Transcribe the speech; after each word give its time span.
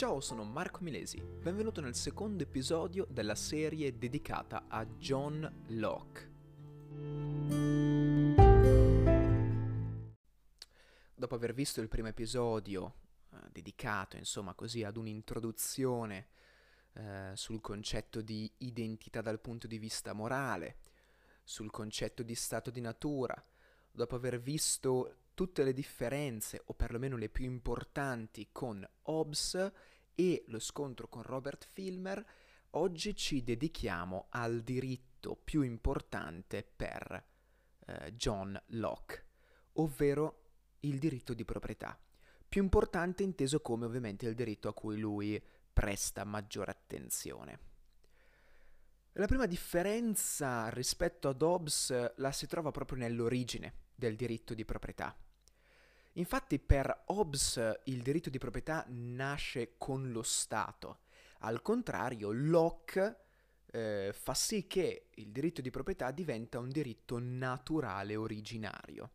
Ciao, 0.00 0.20
sono 0.20 0.44
Marco 0.44 0.78
Milesi, 0.80 1.20
benvenuto 1.20 1.82
nel 1.82 1.94
secondo 1.94 2.42
episodio 2.42 3.06
della 3.10 3.34
serie 3.34 3.98
dedicata 3.98 4.64
a 4.66 4.86
John 4.86 5.64
Locke. 5.66 6.30
Dopo 11.14 11.34
aver 11.34 11.52
visto 11.52 11.82
il 11.82 11.88
primo 11.88 12.08
episodio, 12.08 12.94
eh, 13.30 13.36
dedicato 13.52 14.16
insomma 14.16 14.54
così 14.54 14.84
ad 14.84 14.96
un'introduzione 14.96 16.28
eh, 16.94 17.32
sul 17.34 17.60
concetto 17.60 18.22
di 18.22 18.50
identità 18.56 19.20
dal 19.20 19.38
punto 19.38 19.66
di 19.66 19.76
vista 19.76 20.14
morale, 20.14 20.78
sul 21.44 21.70
concetto 21.70 22.22
di 22.22 22.34
stato 22.34 22.70
di 22.70 22.80
natura, 22.80 23.34
dopo 23.90 24.14
aver 24.14 24.40
visto 24.40 25.16
tutte 25.34 25.62
le 25.62 25.74
differenze, 25.74 26.62
o 26.66 26.72
perlomeno 26.72 27.16
le 27.16 27.28
più 27.28 27.44
importanti, 27.44 28.48
con 28.50 28.86
Hobbes 29.02 29.72
e 30.20 30.44
lo 30.48 30.58
scontro 30.58 31.08
con 31.08 31.22
Robert 31.22 31.66
Filmer, 31.66 32.22
oggi 32.72 33.16
ci 33.16 33.42
dedichiamo 33.42 34.26
al 34.28 34.60
diritto 34.60 35.34
più 35.34 35.62
importante 35.62 36.62
per 36.62 37.24
eh, 37.86 38.12
John 38.12 38.60
Locke, 38.66 39.24
ovvero 39.74 40.42
il 40.80 40.98
diritto 40.98 41.32
di 41.32 41.46
proprietà. 41.46 41.98
Più 42.46 42.62
importante 42.62 43.22
inteso 43.22 43.60
come 43.60 43.86
ovviamente 43.86 44.26
il 44.26 44.34
diritto 44.34 44.68
a 44.68 44.74
cui 44.74 44.98
lui 44.98 45.42
presta 45.72 46.24
maggiore 46.24 46.72
attenzione. 46.72 47.58
La 49.12 49.26
prima 49.26 49.46
differenza 49.46 50.68
rispetto 50.68 51.28
ad 51.28 51.40
Hobbes 51.40 52.16
la 52.16 52.30
si 52.30 52.46
trova 52.46 52.70
proprio 52.70 52.98
nell'origine 52.98 53.72
del 53.94 54.16
diritto 54.16 54.52
di 54.52 54.66
proprietà. 54.66 55.16
Infatti 56.14 56.58
per 56.58 57.04
Hobbes 57.06 57.80
il 57.84 58.02
diritto 58.02 58.30
di 58.30 58.38
proprietà 58.38 58.84
nasce 58.88 59.74
con 59.78 60.10
lo 60.10 60.22
Stato, 60.22 61.00
al 61.40 61.62
contrario 61.62 62.30
Locke 62.32 63.24
eh, 63.72 64.10
fa 64.12 64.34
sì 64.34 64.66
che 64.66 65.10
il 65.14 65.30
diritto 65.30 65.60
di 65.60 65.70
proprietà 65.70 66.10
diventa 66.10 66.58
un 66.58 66.68
diritto 66.70 67.18
naturale 67.20 68.16
originario. 68.16 69.12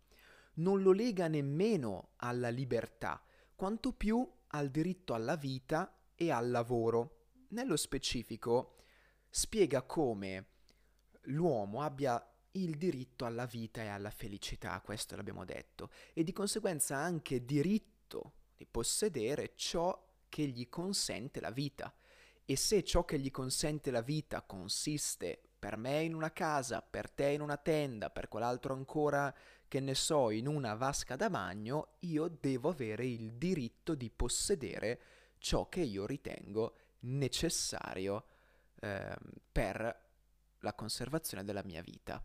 Non 0.56 0.82
lo 0.82 0.94
lega 0.94 1.28
nemmeno 1.28 2.12
alla 2.18 2.50
libertà, 2.50 3.22
quanto 3.56 3.92
più 3.92 4.28
al 4.48 4.70
diritto 4.70 5.14
alla 5.14 5.36
vita 5.36 5.98
e 6.16 6.32
al 6.32 6.50
lavoro. 6.50 7.28
Nello 7.50 7.76
specifico 7.76 8.76
spiega 9.30 9.82
come 9.82 10.48
l'uomo 11.24 11.82
abbia 11.82 12.26
il 12.56 12.78
diritto 12.78 13.26
alla 13.26 13.46
vita 13.46 13.82
e 13.82 13.88
alla 13.88 14.12
felicità, 14.12 14.80
questo 14.82 15.16
l'abbiamo 15.16 15.46
detto, 15.46 15.90
e 16.14 16.24
di 16.24 16.34
conseguenza 16.34 16.98
anche 16.98 17.46
diritto 17.46 18.34
di 18.56 18.66
possedere 18.66 19.54
ciò 19.56 20.06
che 20.30 20.44
gli 20.48 20.68
consente 20.70 21.40
la 21.40 21.52
vita. 21.52 21.94
E 22.46 22.56
se 22.56 22.84
ciò 22.84 23.06
che 23.06 23.20
gli 23.20 23.32
consente 23.32 23.90
la 23.90 24.02
vita 24.02 24.42
consiste 24.42 25.42
per 25.58 25.78
me 25.78 26.04
in 26.04 26.14
una 26.14 26.32
casa, 26.32 26.82
per 26.82 27.10
te 27.10 27.30
in 27.30 27.42
una 27.42 27.58
tenda, 27.58 28.12
per 28.12 28.28
quell'altro 28.28 28.74
ancora, 28.74 29.34
che 29.68 29.80
ne 29.80 29.96
so, 29.96 30.30
in 30.30 30.48
una 30.48 30.76
vasca 30.76 31.16
da 31.16 31.30
bagno, 31.30 31.96
io 32.02 32.28
devo 32.28 32.70
avere 32.70 33.06
il 33.06 33.34
diritto 33.34 33.96
di 33.96 34.12
possedere 34.12 35.02
ciò 35.40 35.68
che 35.68 35.82
io 35.82 36.06
ritengo 36.06 36.76
necessario 37.00 38.26
eh, 38.80 39.16
per 39.52 40.04
la 40.60 40.74
conservazione 40.74 41.44
della 41.44 41.64
mia 41.64 41.82
vita. 41.82 42.24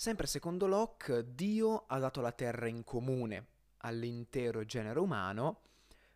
Sempre 0.00 0.26
secondo 0.26 0.66
Locke, 0.66 1.34
Dio 1.34 1.84
ha 1.86 1.98
dato 1.98 2.22
la 2.22 2.32
terra 2.32 2.66
in 2.66 2.84
comune 2.84 3.48
all'intero 3.82 4.64
genere 4.64 4.98
umano, 4.98 5.60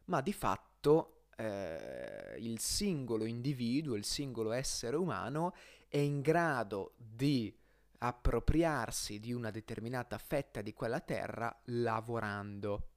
ma 0.06 0.22
di 0.22 0.32
fatto 0.32 1.24
eh, 1.36 2.34
il 2.38 2.60
singolo 2.60 3.26
individuo, 3.26 3.94
il 3.96 4.06
singolo 4.06 4.52
essere 4.52 4.96
umano 4.96 5.54
è 5.86 5.98
in 5.98 6.22
grado 6.22 6.94
di 6.96 7.54
appropriarsi 7.98 9.20
di 9.20 9.34
una 9.34 9.50
determinata 9.50 10.16
fetta 10.16 10.62
di 10.62 10.72
quella 10.72 11.00
terra 11.00 11.54
lavorando. 11.64 12.88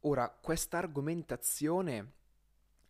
Ora, 0.00 0.28
questa 0.30 0.78
argomentazione 0.78 2.12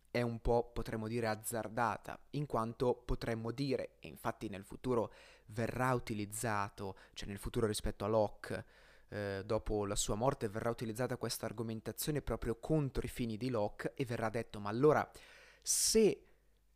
è 0.09 0.23
un 0.23 0.39
po', 0.41 0.71
potremmo 0.73 1.07
dire, 1.07 1.27
azzardata, 1.27 2.19
in 2.31 2.47
quanto 2.47 2.95
potremmo 2.95 3.51
dire, 3.51 3.97
e 3.99 4.07
infatti 4.07 4.49
nel 4.49 4.63
futuro 4.63 5.11
verrà 5.51 5.93
utilizzato, 5.93 6.95
cioè 7.13 7.27
nel 7.27 7.37
futuro 7.37 7.67
rispetto 7.67 8.05
a 8.05 8.07
Locke, 8.07 8.65
eh, 9.09 9.43
dopo 9.45 9.85
la 9.85 9.95
sua 9.95 10.15
morte 10.15 10.49
verrà 10.49 10.69
utilizzata 10.69 11.17
questa 11.17 11.45
argomentazione 11.45 12.21
proprio 12.21 12.55
contro 12.59 13.05
i 13.05 13.09
fini 13.09 13.37
di 13.37 13.49
Locke 13.49 13.93
e 13.95 14.05
verrà 14.05 14.29
detto, 14.29 14.59
ma 14.59 14.69
allora 14.69 15.09
se 15.61 16.25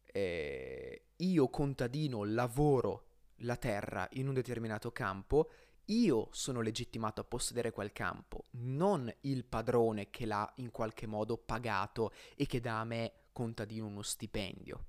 eh, 0.03 1.05
io 1.15 1.49
contadino 1.49 2.23
lavoro 2.23 3.07
la 3.37 3.55
terra 3.55 4.07
in 4.13 4.27
un 4.27 4.33
determinato 4.33 4.91
campo, 4.91 5.49
io 5.87 6.29
sono 6.31 6.61
legittimato 6.61 7.21
a 7.21 7.25
possedere 7.25 7.71
quel 7.71 7.91
campo, 7.91 8.45
non 8.51 9.13
il 9.21 9.43
padrone 9.43 10.09
che 10.09 10.25
l'ha 10.25 10.49
in 10.57 10.71
qualche 10.71 11.07
modo 11.07 11.37
pagato 11.37 12.13
e 12.35 12.45
che 12.45 12.61
dà 12.61 12.79
a 12.79 12.85
me 12.85 13.11
contadino 13.33 13.87
uno 13.87 14.01
stipendio. 14.01 14.85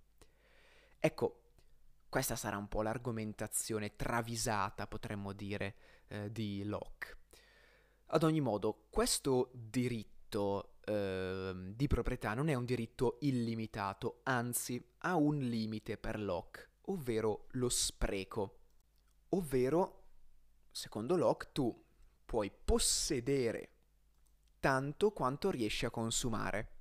Ecco, 1.01 1.44
questa 2.15 2.37
sarà 2.37 2.57
un 2.59 2.69
po' 2.69 2.83
l'argomentazione 2.83 3.97
travisata, 3.97 4.87
potremmo 4.87 5.33
dire, 5.33 5.75
eh, 6.07 6.31
di 6.31 6.63
Locke. 6.63 7.17
Ad 8.07 8.23
ogni 8.23 8.41
modo, 8.41 8.85
questo 8.89 9.51
diritto 9.53 10.77
eh, 10.85 11.73
di 11.75 11.87
proprietà 11.89 12.35
non 12.35 12.47
è 12.47 12.55
un 12.55 12.65
diritto 12.65 13.17
illimitato, 13.23 14.21
anzi 14.23 14.81
ha 14.99 15.17
un 15.17 15.39
limite 15.39 15.97
per 15.99 16.21
Locke, 16.21 16.69
ovvero 16.83 17.47
lo 17.55 17.69
spreco. 17.69 18.59
Ovvero, 19.31 20.05
secondo 20.71 21.17
Locke, 21.17 21.49
tu 21.51 21.85
puoi 22.25 22.53
possedere 22.65 23.71
tanto 24.61 25.11
quanto 25.11 25.51
riesci 25.51 25.85
a 25.85 25.91
consumare. 25.91 26.74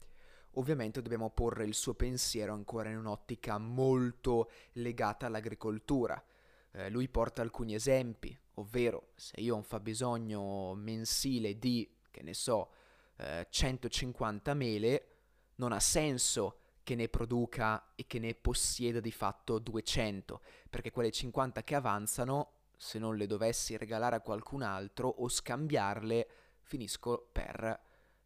Ovviamente 0.55 1.01
dobbiamo 1.01 1.31
porre 1.31 1.65
il 1.65 1.73
suo 1.73 1.95
pensiero 1.95 2.53
ancora 2.53 2.89
in 2.89 2.97
un'ottica 2.97 3.57
molto 3.57 4.51
legata 4.73 5.25
all'agricoltura. 5.25 6.23
Eh, 6.71 6.89
lui 6.89 7.09
porta 7.09 7.41
alcuni 7.41 7.73
esempi, 7.73 8.37
ovvero 8.55 9.09
se 9.15 9.39
io 9.39 9.53
ho 9.53 9.57
un 9.57 9.63
fabbisogno 9.63 10.75
mensile 10.75 11.57
di, 11.57 11.89
che 12.11 12.21
ne 12.21 12.33
so, 12.33 12.71
eh, 13.17 13.47
150 13.49 14.53
mele, 14.53 15.07
non 15.55 15.71
ha 15.71 15.79
senso 15.79 16.59
che 16.83 16.95
ne 16.95 17.07
produca 17.09 17.93
e 17.95 18.05
che 18.05 18.19
ne 18.19 18.35
possieda 18.35 18.99
di 18.99 19.11
fatto 19.11 19.57
200, 19.57 20.41
perché 20.69 20.91
quelle 20.91 21.11
50 21.11 21.63
che 21.63 21.75
avanzano, 21.75 22.51
se 22.77 22.99
non 22.99 23.15
le 23.15 23.25
dovessi 23.25 23.77
regalare 23.77 24.17
a 24.17 24.21
qualcun 24.21 24.61
altro 24.61 25.07
o 25.07 25.29
scambiarle, 25.29 26.27
finisco 26.61 27.27
per 27.31 27.79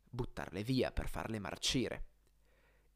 buttarle 0.10 0.64
via, 0.64 0.92
per 0.92 1.08
farle 1.08 1.40
marcire. 1.40 2.07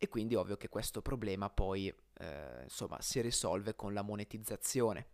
E 0.03 0.09
quindi 0.09 0.34
ovvio 0.34 0.57
che 0.57 0.67
questo 0.67 1.03
problema 1.03 1.51
poi 1.51 1.88
eh, 1.88 2.63
insomma 2.63 3.00
si 3.01 3.22
risolve 3.22 3.75
con 3.75 3.94
la 3.94 4.01
monetizzazione, 4.01 5.06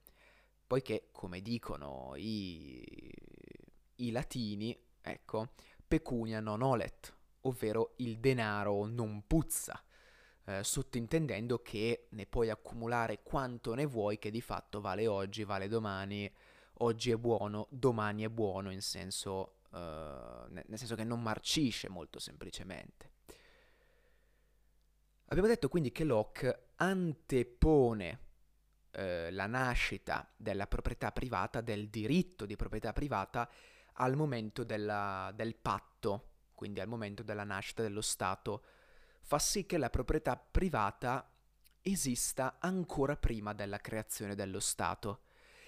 poiché 0.65 1.09
come 1.11 1.41
dicono 1.41 2.13
i, 2.15 3.11
i 3.95 4.11
latini, 4.11 4.81
ecco, 5.01 5.49
pecunia 5.85 6.39
non 6.39 6.61
olet, 6.61 7.13
ovvero 7.41 7.95
il 7.97 8.17
denaro 8.19 8.85
non 8.85 9.25
puzza, 9.27 9.83
eh, 10.45 10.63
sottintendendo 10.63 11.61
che 11.61 12.07
ne 12.11 12.25
puoi 12.25 12.49
accumulare 12.49 13.23
quanto 13.23 13.73
ne 13.73 13.85
vuoi 13.85 14.17
che 14.17 14.31
di 14.31 14.39
fatto 14.39 14.79
vale 14.79 15.05
oggi, 15.05 15.43
vale 15.43 15.67
domani, 15.67 16.33
oggi 16.75 17.11
è 17.11 17.17
buono, 17.17 17.67
domani 17.71 18.23
è 18.23 18.29
buono, 18.29 18.71
in 18.71 18.81
senso, 18.81 19.55
eh, 19.73 20.45
nel 20.47 20.78
senso 20.78 20.95
che 20.95 21.03
non 21.03 21.22
marcisce 21.22 21.90
molto 21.90 22.19
semplicemente. 22.19 23.16
Abbiamo 25.29 25.50
detto 25.50 25.68
quindi 25.68 25.91
che 25.91 26.06
Locke 26.06 26.70
antepone 26.76 28.20
eh, 28.91 29.29
la 29.32 29.46
nascita 29.46 30.32
della 30.38 30.68
proprietà 30.68 31.12
privata, 31.12 31.59
del 31.59 31.90
diritto 31.90 32.46
di 32.46 32.56
proprietà 32.56 32.94
privata, 32.94 33.50
al 34.00 34.16
momento 34.16 34.64
della, 34.64 35.34
del 35.35 35.56
patto, 35.56 36.29
quindi 36.53 36.79
al 36.79 36.88
momento 36.88 37.24
della 37.24 37.44
nascita 37.44 37.82
dello 37.82 38.00
Stato, 38.00 38.64
fa 39.20 39.38
sì 39.38 39.66
che 39.66 39.78
la 39.78 39.90
proprietà 39.90 40.38
privata 40.38 41.29
esista 41.82 42.58
ancora 42.59 43.18
prima 43.18 43.53
della 43.53 43.79
creazione 43.79 44.34
dello 44.34 44.62
Stato 44.62 45.24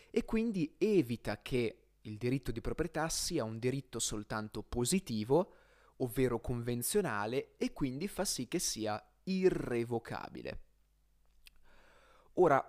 e 0.09 0.23
quindi 0.23 0.75
evita 0.77 1.41
che 1.41 1.87
il 2.01 2.17
diritto 2.17 2.51
di 2.51 2.61
proprietà 2.61 3.09
sia 3.09 3.43
un 3.43 3.59
diritto 3.59 3.99
soltanto 3.99 4.63
positivo, 4.63 5.55
ovvero 5.97 6.39
convenzionale, 6.39 7.55
e 7.57 7.73
quindi 7.73 8.07
fa 8.07 8.23
sì 8.23 8.47
che 8.47 8.59
sia 8.59 9.03
irrevocabile. 9.29 10.59
Ora, 12.33 12.63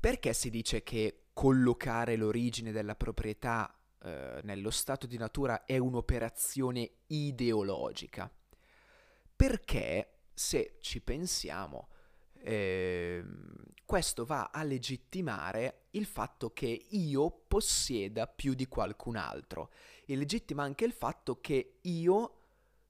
perché 0.00 0.32
si 0.32 0.50
dice 0.50 0.82
che 0.82 1.28
collocare 1.32 2.16
l'origine 2.16 2.72
della 2.72 2.94
proprietà 2.94 3.74
eh, 4.02 4.40
nello 4.42 4.70
stato 4.70 5.06
di 5.06 5.16
natura 5.16 5.64
è 5.64 5.78
un'operazione 5.78 6.90
ideologica? 7.06 8.30
Perché 9.36 10.24
se 10.34 10.76
ci 10.80 11.00
pensiamo, 11.00 11.88
eh, 12.34 13.24
questo 13.84 14.24
va 14.24 14.50
a 14.52 14.62
legittimare 14.62 15.86
il 15.90 16.04
fatto 16.04 16.52
che 16.52 16.86
io 16.90 17.30
possieda 17.48 18.26
più 18.26 18.54
di 18.54 18.66
qualcun 18.66 19.16
altro 19.16 19.70
e 20.04 20.16
legittima 20.16 20.62
anche 20.62 20.84
il 20.84 20.92
fatto 20.92 21.40
che 21.40 21.78
io 21.82 22.40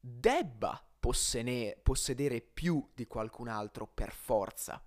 debba 0.00 0.84
possene- 1.04 1.76
possedere 1.82 2.40
più 2.40 2.88
di 2.94 3.06
qualcun 3.06 3.48
altro 3.48 3.86
per 3.86 4.10
forza 4.10 4.82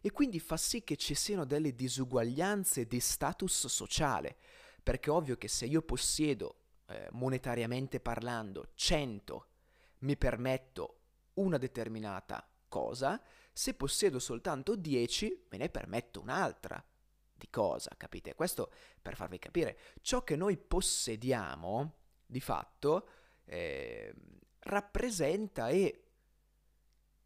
e 0.00 0.12
quindi 0.12 0.38
fa 0.38 0.56
sì 0.56 0.84
che 0.84 0.94
ci 0.94 1.16
siano 1.16 1.44
delle 1.44 1.74
disuguaglianze 1.74 2.86
di 2.86 3.00
status 3.00 3.66
sociale, 3.66 4.36
perché 4.80 5.10
è 5.10 5.12
ovvio 5.12 5.36
che 5.36 5.48
se 5.48 5.66
io 5.66 5.82
possiedo, 5.82 6.60
eh, 6.86 7.08
monetariamente 7.10 7.98
parlando, 7.98 8.68
100, 8.74 9.46
mi 10.00 10.16
permetto 10.16 11.00
una 11.34 11.58
determinata 11.58 12.48
cosa, 12.68 13.20
se 13.52 13.74
possiedo 13.74 14.20
soltanto 14.20 14.76
10, 14.76 15.46
me 15.50 15.58
ne 15.58 15.68
permetto 15.70 16.20
un'altra 16.20 16.80
di 17.34 17.48
cosa, 17.50 17.90
capite? 17.96 18.36
Questo 18.36 18.70
per 19.02 19.16
farvi 19.16 19.40
capire, 19.40 19.76
ciò 20.02 20.22
che 20.22 20.36
noi 20.36 20.56
possediamo, 20.56 21.94
di 22.24 22.40
fatto, 22.40 23.08
eh, 23.48 23.97
rappresenta 24.68 25.68
e 25.68 26.04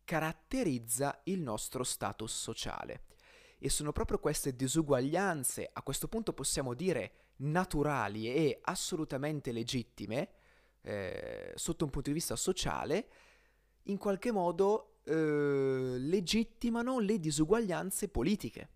caratterizza 0.05 1.21
il 1.25 1.41
nostro 1.41 1.83
status 1.83 2.33
sociale. 2.33 3.05
E 3.59 3.69
sono 3.69 3.93
proprio 3.93 4.19
queste 4.19 4.55
disuguaglianze, 4.55 5.69
a 5.73 5.83
questo 5.83 6.09
punto 6.09 6.33
possiamo 6.33 6.75
dire 6.75 7.13
naturali 7.37 8.33
e 8.33 8.59
assolutamente 8.63 9.53
legittime, 9.53 10.31
eh, 10.83 11.53
sotto 11.55 11.85
un 11.85 11.91
punto 11.91 12.09
di 12.09 12.15
vista 12.15 12.37
sociale, 12.37 13.09
in 13.85 13.99
qualche 13.99 14.33
modo 14.33 15.01
eh, 15.05 15.95
legittimano 15.99 16.99
le 16.99 17.19
disuguaglianze 17.19 18.09
politiche. 18.09 18.69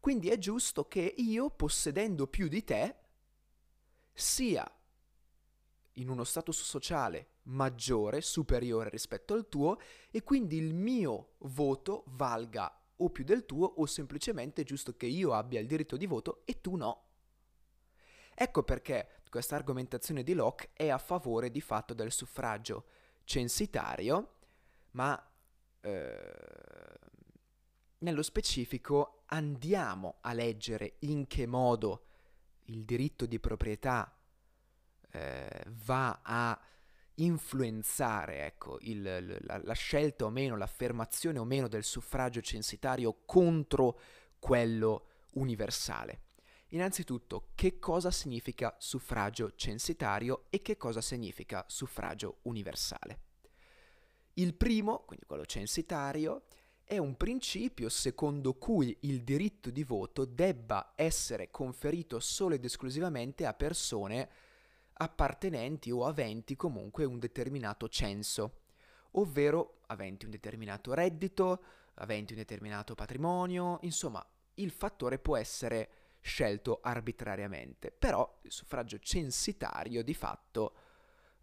Quindi 0.00 0.28
è 0.28 0.38
giusto 0.38 0.86
che 0.86 1.14
io, 1.16 1.50
possedendo 1.50 2.26
più 2.28 2.48
di 2.48 2.62
te, 2.62 2.96
sia 4.12 4.68
in 5.94 6.08
uno 6.08 6.24
status 6.24 6.62
sociale 6.62 7.37
maggiore, 7.48 8.20
superiore 8.20 8.90
rispetto 8.90 9.34
al 9.34 9.48
tuo 9.48 9.78
e 10.10 10.22
quindi 10.22 10.56
il 10.56 10.74
mio 10.74 11.34
voto 11.38 12.04
valga 12.08 12.72
o 12.96 13.10
più 13.10 13.24
del 13.24 13.46
tuo 13.46 13.66
o 13.66 13.86
semplicemente 13.86 14.64
giusto 14.64 14.96
che 14.96 15.06
io 15.06 15.32
abbia 15.32 15.60
il 15.60 15.66
diritto 15.66 15.96
di 15.96 16.06
voto 16.06 16.42
e 16.44 16.60
tu 16.60 16.76
no. 16.76 17.04
Ecco 18.34 18.62
perché 18.62 19.20
questa 19.30 19.56
argomentazione 19.56 20.22
di 20.22 20.34
Locke 20.34 20.70
è 20.72 20.88
a 20.88 20.98
favore 20.98 21.50
di 21.50 21.60
fatto 21.60 21.94
del 21.94 22.12
suffragio 22.12 22.84
censitario, 23.24 24.36
ma 24.92 25.30
eh, 25.80 26.98
nello 27.98 28.22
specifico 28.22 29.22
andiamo 29.26 30.16
a 30.20 30.32
leggere 30.32 30.96
in 31.00 31.26
che 31.26 31.46
modo 31.46 32.04
il 32.66 32.84
diritto 32.84 33.26
di 33.26 33.38
proprietà 33.38 34.16
eh, 35.10 35.64
va 35.84 36.20
a 36.22 36.60
influenzare 37.18 38.44
ecco, 38.44 38.78
il, 38.82 39.38
la, 39.42 39.60
la, 39.62 39.72
scelta 39.72 40.24
o 40.24 40.30
meno, 40.30 40.56
l'affermazione 40.56 41.38
o 41.38 41.44
meno 41.44 41.68
del 41.68 41.84
suffragio 41.84 42.40
censitario 42.40 43.22
contro 43.24 43.98
quello 44.38 45.06
universale. 45.34 46.22
Innanzitutto, 46.68 47.48
che 47.54 47.78
cosa 47.78 48.10
significa 48.10 48.76
suffragio 48.78 49.52
censitario 49.54 50.44
e 50.50 50.60
che 50.60 50.76
cosa 50.76 51.00
significa 51.00 51.64
suffragio 51.66 52.38
universale? 52.42 53.20
Il 54.34 54.54
primo, 54.54 55.04
quindi 55.06 55.24
quello 55.24 55.46
censitario, 55.46 56.44
è 56.84 56.96
un 56.98 57.16
principio 57.16 57.88
secondo 57.88 58.54
cui 58.54 58.96
il 59.00 59.22
diritto 59.22 59.70
di 59.70 59.84
voto 59.84 60.24
debba 60.24 60.92
essere 60.94 61.50
conferito 61.50 62.20
solo 62.20 62.54
ed 62.54 62.64
esclusivamente 62.64 63.44
a 63.44 63.52
persone 63.52 64.28
appartenenti 64.98 65.90
o 65.90 66.04
aventi 66.04 66.56
comunque 66.56 67.04
un 67.04 67.18
determinato 67.18 67.88
censo, 67.88 68.62
ovvero 69.12 69.80
aventi 69.86 70.24
un 70.24 70.30
determinato 70.30 70.92
reddito, 70.92 71.62
aventi 71.94 72.32
un 72.32 72.38
determinato 72.38 72.94
patrimonio, 72.94 73.78
insomma 73.82 74.24
il 74.54 74.70
fattore 74.70 75.18
può 75.18 75.36
essere 75.36 75.90
scelto 76.20 76.80
arbitrariamente, 76.82 77.90
però 77.90 78.40
il 78.42 78.52
suffragio 78.52 78.98
censitario 78.98 80.02
di 80.02 80.14
fatto 80.14 80.74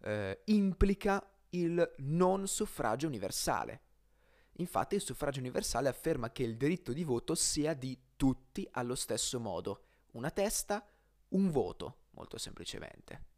eh, 0.02 0.42
implica 0.44 1.26
il 1.50 1.94
non 1.98 2.46
suffragio 2.46 3.06
universale. 3.06 3.80
Infatti 4.58 4.94
il 4.94 5.00
suffragio 5.02 5.40
universale 5.40 5.88
afferma 5.88 6.30
che 6.30 6.42
il 6.42 6.56
diritto 6.56 6.92
di 6.92 7.04
voto 7.04 7.34
sia 7.34 7.74
di 7.74 7.98
tutti 8.16 8.66
allo 8.72 8.94
stesso 8.94 9.40
modo, 9.40 9.84
una 10.12 10.30
testa, 10.30 10.86
un 11.28 11.50
voto, 11.50 12.04
molto 12.10 12.38
semplicemente. 12.38 13.34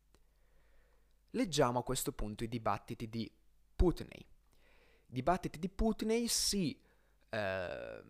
Leggiamo 1.39 1.79
a 1.79 1.85
questo 1.85 2.11
punto 2.11 2.43
i 2.43 2.49
dibattiti 2.49 3.09
di 3.09 3.31
Putney. 3.77 4.19
I 4.19 5.13
dibattiti 5.13 5.61
di 5.61 5.69
Putney 5.69 6.27
si 6.27 6.77
eh, 7.31 8.03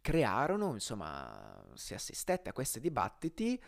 crearono, 0.00 0.72
insomma, 0.72 1.64
si 1.74 1.94
assistette 1.94 2.48
a 2.48 2.52
questi 2.52 2.80
dibattiti 2.80 3.62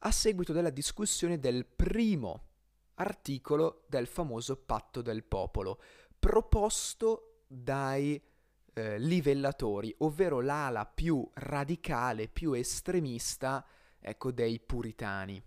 a 0.00 0.10
seguito 0.10 0.52
della 0.52 0.68
discussione 0.68 1.38
del 1.38 1.64
primo 1.64 2.48
articolo 2.96 3.86
del 3.88 4.06
famoso 4.06 4.58
patto 4.58 5.00
del 5.00 5.24
popolo, 5.24 5.80
proposto 6.18 7.44
dai 7.46 8.22
eh, 8.74 8.98
livellatori, 8.98 9.94
ovvero 10.00 10.42
l'ala 10.42 10.84
più 10.84 11.26
radicale, 11.32 12.28
più 12.28 12.52
estremista, 12.52 13.66
ecco, 13.98 14.32
dei 14.32 14.60
puritani. 14.60 15.42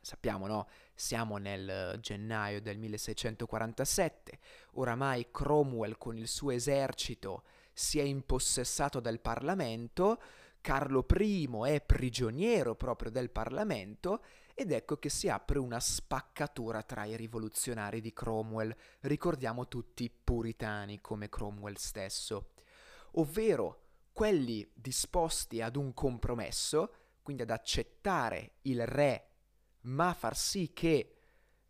Sappiamo, 0.00 0.46
no? 0.46 0.68
Siamo 0.98 1.36
nel 1.36 1.98
gennaio 2.00 2.62
del 2.62 2.78
1647, 2.78 4.38
oramai 4.72 5.28
Cromwell 5.30 5.98
con 5.98 6.16
il 6.16 6.26
suo 6.26 6.52
esercito 6.52 7.42
si 7.78 7.98
è 7.98 8.02
impossessato 8.02 9.00
del 9.00 9.20
Parlamento, 9.20 10.18
Carlo 10.62 11.04
I 11.14 11.46
è 11.66 11.82
prigioniero 11.82 12.74
proprio 12.74 13.10
del 13.10 13.28
Parlamento. 13.28 14.22
Ed 14.54 14.72
ecco 14.72 14.96
che 14.96 15.10
si 15.10 15.28
apre 15.28 15.58
una 15.58 15.78
spaccatura 15.78 16.82
tra 16.82 17.04
i 17.04 17.14
rivoluzionari 17.16 18.00
di 18.00 18.14
Cromwell, 18.14 18.74
ricordiamo 19.00 19.68
tutti 19.68 20.10
puritani 20.10 21.02
come 21.02 21.28
Cromwell 21.28 21.74
stesso, 21.74 22.52
ovvero 23.12 23.82
quelli 24.14 24.66
disposti 24.72 25.60
ad 25.60 25.76
un 25.76 25.92
compromesso, 25.92 26.94
quindi 27.20 27.42
ad 27.42 27.50
accettare 27.50 28.52
il 28.62 28.86
re 28.86 29.35
ma 29.86 30.14
far 30.14 30.36
sì 30.36 30.72
che 30.72 31.16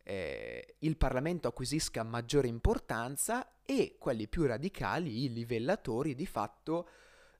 eh, 0.02 0.76
il 0.80 0.96
Parlamento 0.96 1.48
acquisisca 1.48 2.02
maggiore 2.02 2.48
importanza 2.48 3.60
e 3.64 3.96
quelli 3.98 4.28
più 4.28 4.46
radicali, 4.46 5.24
i 5.24 5.32
livellatori, 5.32 6.14
di 6.14 6.26
fatto 6.26 6.88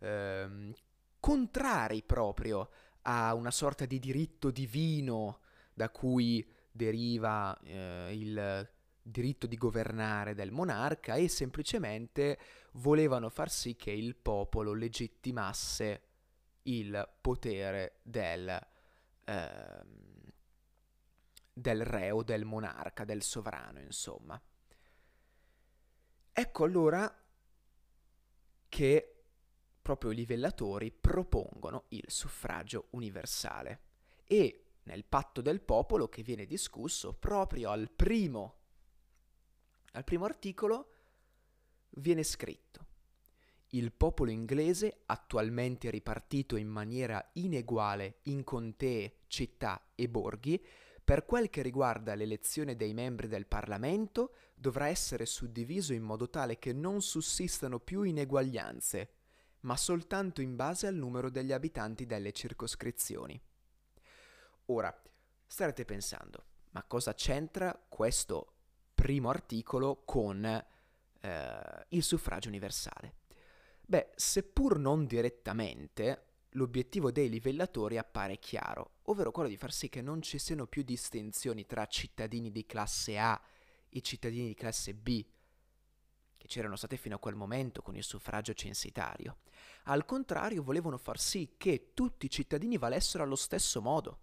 ehm, 0.00 0.73
contrari 1.21 2.02
proprio 2.02 2.71
a 3.02 3.35
una 3.35 3.52
sorta 3.52 3.85
di 3.85 3.99
diritto 3.99 4.50
divino 4.50 5.40
da 5.73 5.90
cui 5.90 6.45
deriva 6.71 7.56
eh, 7.62 8.09
il 8.12 8.68
diritto 9.00 9.47
di 9.47 9.56
governare 9.56 10.35
del 10.35 10.50
monarca 10.50 11.14
e 11.14 11.28
semplicemente 11.28 12.38
volevano 12.73 13.28
far 13.28 13.50
sì 13.50 13.76
che 13.76 13.92
il 13.92 14.16
popolo 14.16 14.75
legittimasse 14.75 16.02
il 16.62 17.09
potere 17.21 18.00
del, 18.02 18.49
eh, 19.25 19.83
del 21.59 21.87
re 21.87 22.11
o 22.11 22.23
del 22.23 22.45
monarca, 22.45 23.07
del 23.07 23.23
sovrano, 23.23 23.81
insomma. 23.81 24.39
Ecco 26.33 26.65
allora 26.65 27.25
che 28.69 29.25
proprio 29.81 30.11
i 30.11 30.17
livellatori 30.17 30.93
propongono 30.93 31.85
il 31.89 32.05
suffragio 32.09 32.89
universale 32.91 33.81
e 34.25 34.65
nel 34.83 35.07
patto 35.07 35.41
del 35.41 35.63
popolo 35.63 36.11
che 36.11 36.23
viene 36.23 36.45
discusso 36.45 37.15
proprio 37.15 37.71
al 37.71 37.91
primo, 37.91 38.59
al 39.93 40.05
primo 40.05 40.27
articolo 40.27 40.91
viene 41.89 42.23
scritto 42.23 42.87
il 43.71 43.93
popolo 43.93 44.31
inglese, 44.31 45.03
attualmente 45.07 45.91
ripartito 45.91 46.57
in 46.57 46.69
maniera 46.69 47.31
ineguale 47.35 48.19
in 48.25 48.45
contee, 48.45 49.21
città 49.27 49.91
e 49.95 50.09
borghi, 50.09 50.65
per 51.07 51.25
quel 51.25 51.51
che 51.51 51.63
riguarda 51.63 52.17
l'elezione 52.17 52.75
dei 52.75 52.93
membri 52.93 53.29
del 53.29 53.47
Parlamento, 53.47 54.35
dovrà 54.57 54.89
essere 54.89 55.25
suddiviso 55.25 55.93
in 55.93 56.03
modo 56.03 56.29
tale 56.29 56.59
che 56.59 56.73
non 56.73 57.01
sussistano 57.01 57.79
più 57.79 58.03
ineguaglianze, 58.03 59.11
ma 59.61 59.77
soltanto 59.77 60.41
in 60.41 60.57
base 60.57 60.89
al 60.89 60.97
numero 60.97 61.31
degli 61.31 61.53
abitanti 61.53 62.07
delle 62.07 62.33
circoscrizioni. 62.33 63.41
Ora, 64.65 65.01
starete 65.47 65.85
pensando, 65.85 66.45
ma 66.71 66.83
cosa 66.83 67.15
c'entra 67.15 67.81
questo 67.89 68.55
primo 68.93 69.29
articolo 69.31 70.03
con 70.05 70.45
eh, 70.45 71.87
il 71.91 72.03
suffragio 72.03 72.49
universale. 72.49 73.15
Beh, 73.83 74.11
seppur 74.17 74.77
non 74.81 75.07
direttamente, 75.07 76.25
l'obiettivo 76.57 77.13
dei 77.13 77.29
livellatori 77.29 77.99
appare 77.99 78.39
chiaro, 78.39 78.97
ovvero 79.05 79.31
quello 79.31 79.49
di 79.49 79.57
far 79.57 79.73
sì 79.73 79.89
che 79.89 80.03
non 80.03 80.23
ci 80.23 80.39
siano 80.39 80.67
più 80.67 80.83
distinzioni 80.83 81.67
tra 81.67 81.87
cittadini 81.87 82.51
di 82.51 82.67
classe 82.67 83.19
A 83.19 83.41
e 83.89 84.01
cittadini 84.01 84.49
di 84.49 84.55
classe 84.55 84.95
B, 84.95 85.25
che 86.37 86.47
c'erano 86.49 86.77
state 86.77 86.97
fino 86.97 87.17
a 87.17 87.19
quel 87.19 87.35
momento 87.35 87.83
con 87.83 87.95
il 87.95 88.03
suffragio 88.03 88.55
censitario. 88.55 89.39
Al 89.85 90.05
contrario, 90.05 90.63
volevano 90.63 90.97
far 90.97 91.21
sì 91.21 91.55
che 91.57 91.93
tutti 91.95 92.27
i 92.27 92.31
cittadini 92.31 92.79
valessero 92.79 93.23
allo 93.23 93.37
stesso 93.37 93.81
modo. 93.81 94.21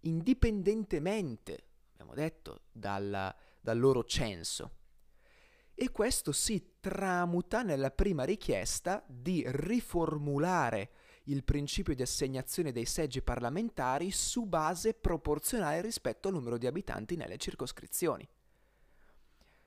Indipendentemente, 0.00 1.66
abbiamo 1.92 2.14
detto, 2.14 2.62
dal, 2.72 3.34
dal 3.60 3.78
loro 3.78 4.04
censo. 4.04 4.82
E 5.74 5.90
questo 5.90 6.30
si 6.30 6.76
tramuta 6.78 7.62
nella 7.62 7.90
prima 7.90 8.22
richiesta 8.24 9.04
di 9.08 9.42
riformulare 9.46 10.90
il 11.24 11.42
principio 11.42 11.94
di 11.94 12.02
assegnazione 12.02 12.70
dei 12.70 12.84
seggi 12.84 13.22
parlamentari 13.22 14.10
su 14.10 14.44
base 14.44 14.94
proporzionale 14.94 15.80
rispetto 15.80 16.28
al 16.28 16.34
numero 16.34 16.58
di 16.58 16.66
abitanti 16.66 17.16
nelle 17.16 17.38
circoscrizioni. 17.38 18.28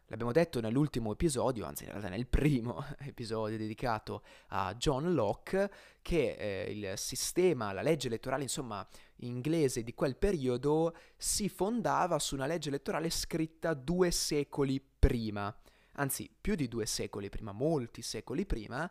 L'abbiamo 0.10 0.32
detto 0.32 0.62
nell'ultimo 0.62 1.12
episodio, 1.12 1.66
anzi 1.66 1.84
in 1.84 1.90
realtà 1.90 2.08
nel 2.08 2.28
primo 2.28 2.82
episodio 3.00 3.58
dedicato 3.58 4.24
a 4.50 4.74
John 4.76 5.14
Locke, 5.14 5.70
che 6.02 6.38
eh, 6.40 6.72
il 6.72 6.98
sistema, 6.98 7.74
la 7.74 7.82
legge 7.82 8.08
elettorale, 8.08 8.44
insomma, 8.44 8.88
inglese 9.18 9.84
di 9.84 9.94
quel 9.94 10.16
periodo 10.16 10.96
si 11.18 11.50
fondava 11.50 12.20
su 12.20 12.36
una 12.36 12.46
legge 12.46 12.70
elettorale 12.70 13.10
scritta 13.10 13.74
due 13.74 14.12
secoli 14.12 14.82
prima, 14.82 15.54
anzi 15.98 16.30
più 16.40 16.56
di 16.56 16.68
due 16.68 16.86
secoli 16.86 17.30
prima, 17.30 17.52
molti 17.52 18.02
secoli 18.02 18.46
prima, 18.46 18.90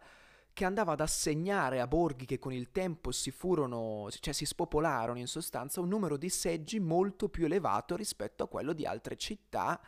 che 0.52 0.64
andava 0.64 0.92
ad 0.92 1.00
assegnare 1.00 1.80
a 1.80 1.86
borghi 1.86 2.25
che 2.25 2.38
con 2.38 2.52
il 2.52 2.70
tempo 2.70 3.12
si 3.12 3.30
furono, 3.30 4.08
cioè 4.10 4.32
si 4.32 4.46
spopolarono 4.46 5.18
in 5.18 5.26
sostanza, 5.26 5.80
un 5.80 5.88
numero 5.88 6.16
di 6.16 6.30
seggi 6.30 6.80
molto 6.80 7.28
più 7.28 7.44
elevato 7.44 7.94
rispetto 7.94 8.44
a 8.44 8.48
quello 8.48 8.72
di 8.72 8.86
altre 8.86 9.16
città 9.16 9.80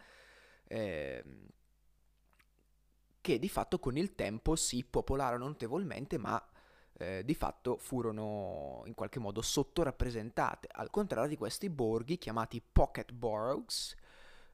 eh, 0.65 1.25
che 3.21 3.39
di 3.39 3.49
fatto 3.49 3.79
con 3.79 3.97
il 3.97 4.15
tempo 4.15 4.57
si 4.57 4.85
popolarono 4.85 5.47
notevolmente, 5.47 6.19
ma 6.19 6.43
eh, 6.99 7.25
di 7.25 7.35
fatto 7.35 7.77
furono 7.79 8.83
in 8.87 8.95
qualche 8.95 9.19
modo 9.19 9.41
sottorappresentate, 9.41 10.69
al 10.73 10.91
contrario 10.91 11.29
di 11.29 11.37
questi 11.37 11.71
borghi 11.71 12.19
chiamati 12.19 12.61
pocket 12.61 13.13
boroughs, 13.13 13.95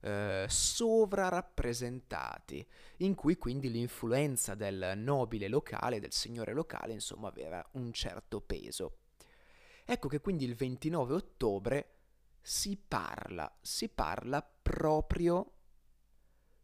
eh, 0.04 0.44
sovrarappresentati, 0.46 2.64
in 2.98 3.14
cui 3.14 3.38
quindi 3.38 3.70
l'influenza 3.70 4.54
del 4.54 4.92
nobile 4.96 5.48
locale, 5.48 5.98
del 5.98 6.12
signore 6.12 6.52
locale, 6.52 6.92
insomma, 6.92 7.28
aveva 7.28 7.66
un 7.72 7.90
certo 7.92 8.42
peso. 8.42 8.98
Ecco 9.86 10.08
che 10.08 10.20
quindi 10.20 10.44
il 10.44 10.54
29 10.54 11.14
ottobre 11.14 11.88
si 12.42 12.76
parla, 12.76 13.50
si 13.62 13.88
parla 13.88 14.42
proprio 14.42 15.52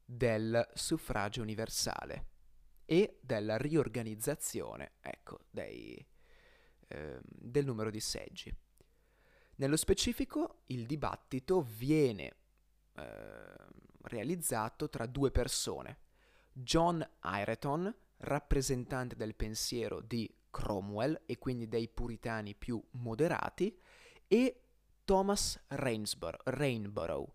del 0.05 0.69
suffragio 0.75 1.41
universale 1.41 2.27
e 2.85 3.21
della 3.23 3.57
riorganizzazione, 3.57 4.93
ecco, 5.01 5.45
dei, 5.49 6.07
eh, 6.89 7.19
del 7.23 7.65
numero 7.65 7.91
di 7.91 8.01
seggi. 8.01 8.55
Nello 9.57 9.77
specifico, 9.77 10.65
il 10.67 10.85
dibattito 10.85 11.63
viene 11.63 12.35
eh, 13.01 13.69
realizzato 14.03 14.89
tra 14.89 15.07
due 15.07 15.31
persone, 15.31 15.99
John 16.53 17.07
Ireton, 17.25 17.95
rappresentante 18.19 19.17
del 19.17 19.35
pensiero 19.35 20.01
di 20.01 20.33
Cromwell 20.51 21.23
e 21.27 21.39
quindi 21.39 21.69
dei 21.69 21.89
puritani 21.89 22.55
più 22.55 22.83
moderati, 22.93 23.79
e 24.27 24.63
Thomas 25.05 25.61
Rainsborough, 25.69 26.43
Rainborough, 26.45 27.33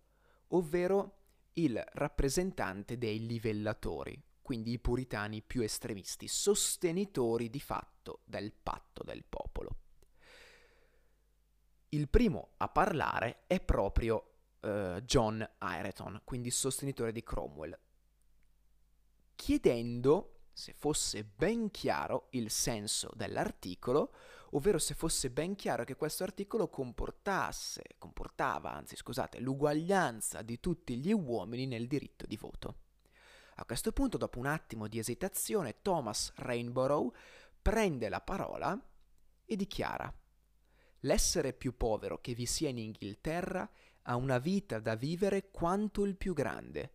ovvero 0.50 1.18
il 1.54 1.84
rappresentante 1.94 2.98
dei 2.98 3.26
livellatori, 3.26 4.22
quindi 4.42 4.72
i 4.72 4.80
puritani 4.80 5.42
più 5.42 5.62
estremisti, 5.62 6.28
sostenitori 6.28 7.50
di 7.50 7.60
fatto 7.60 8.22
del 8.26 8.52
patto 8.54 9.04
del 9.04 9.24
popolo. 9.24 9.78
Il 11.90 12.10
primo 12.10 12.50
a 12.58 12.68
parlare 12.68 13.44
è 13.48 13.62
proprio 13.62 14.35
uh, 14.66 15.00
John 15.02 15.48
Ireton, 15.62 16.22
quindi 16.24 16.50
sostenitore 16.50 17.12
di 17.12 17.24
Cromwell, 17.24 17.78
chiedendo 19.36 20.32
se 20.52 20.74
fosse 20.74 21.24
ben 21.24 21.70
chiaro 21.70 22.28
il 22.32 22.50
senso 22.50 23.12
dell'articolo, 23.14 24.14
ovvero 24.52 24.80
se 24.80 24.94
fosse 24.94 25.30
ben 25.30 25.56
chiaro 25.56 25.84
che 25.84 25.96
questo 25.96 26.24
articolo 26.24 26.70
comportasse, 26.70 27.84
comportava, 27.98 28.72
anzi 28.72 28.96
scusate, 28.96 29.40
l'uguaglianza 29.40 30.42
di 30.42 30.60
tutti 30.60 30.98
gli 30.98 31.12
uomini 31.12 31.68
nel 31.68 31.88
diritto 31.88 32.26
di 32.26 32.38
voto. 32.38 32.76
A 33.56 33.66
questo 33.66 33.92
punto, 33.92 34.18
dopo 34.18 34.40
un 34.40 34.46
attimo 34.48 34.88
di 34.88 34.98
esitazione, 34.98 35.82
Thomas 35.82 36.32
Rainborough 36.36 37.14
prende 37.62 38.10
la 38.10 38.22
parola 38.22 38.80
e 39.46 39.56
dichiara 39.56 40.14
L'essere 41.06 41.54
più 41.54 41.78
povero 41.78 42.20
che 42.20 42.34
vi 42.34 42.46
sia 42.48 42.70
in 42.70 42.80
Inghilterra 42.80 43.70
ha 44.08 44.16
una 44.16 44.38
vita 44.38 44.80
da 44.80 44.96
vivere 44.96 45.50
quanto 45.52 46.04
il 46.04 46.16
più 46.16 46.34
grande, 46.34 46.94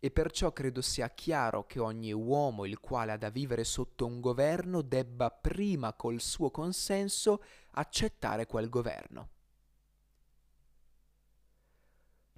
e 0.00 0.10
perciò 0.10 0.52
credo 0.52 0.80
sia 0.80 1.10
chiaro 1.10 1.66
che 1.66 1.80
ogni 1.80 2.12
uomo 2.12 2.64
il 2.64 2.78
quale 2.78 3.12
ha 3.12 3.16
da 3.16 3.30
vivere 3.30 3.64
sotto 3.64 4.06
un 4.06 4.20
governo 4.20 4.82
debba 4.82 5.30
prima 5.30 5.92
col 5.94 6.20
suo 6.20 6.50
consenso 6.50 7.42
accettare 7.72 8.46
quel 8.46 8.68
governo. 8.68 9.30